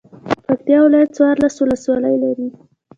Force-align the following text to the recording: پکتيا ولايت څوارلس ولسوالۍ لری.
پکتيا 0.45 0.77
ولايت 0.85 1.09
څوارلس 1.17 1.55
ولسوالۍ 1.59 2.15
لری. 2.23 2.47